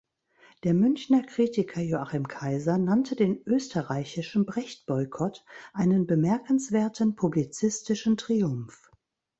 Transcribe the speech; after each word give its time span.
Der 0.63 0.73
Münchner 0.73 1.21
Kritiker 1.21 1.79
Joachim 1.79 2.27
Kaiser 2.27 2.79
nannte 2.79 3.15
den 3.15 3.39
österreichischen 3.45 4.47
„Brecht-Boykott“ 4.47 5.45
einen 5.73 6.07
„bemerkenswerten 6.07 7.15
publizistischen 7.15 8.17
Triumph“. 8.17 8.89